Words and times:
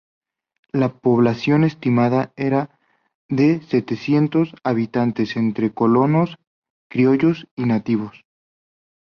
La 0.71 0.95
población 0.97 1.63
estimada 1.63 2.33
era 2.35 2.79
de 3.29 3.61
setecientos 3.61 4.55
habitantes 4.63 5.35
entre 5.35 5.75
colonos 5.75 6.39
criollos 6.89 7.45
y 7.55 7.65
nativos. 7.65 8.25